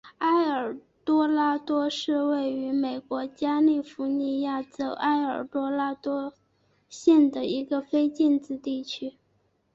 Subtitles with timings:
[0.17, 0.75] 埃尔
[1.05, 6.33] 多拉多是位于美国加利福尼亚州埃尔多拉多
[6.89, 9.13] 县的一个非建制地区。